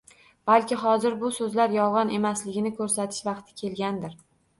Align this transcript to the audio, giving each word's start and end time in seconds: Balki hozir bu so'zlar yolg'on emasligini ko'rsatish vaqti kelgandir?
Balki 0.51 0.77
hozir 0.83 1.17
bu 1.23 1.29
so'zlar 1.35 1.75
yolg'on 1.75 2.13
emasligini 2.19 2.71
ko'rsatish 2.79 3.21
vaqti 3.29 3.55
kelgandir? 3.63 4.17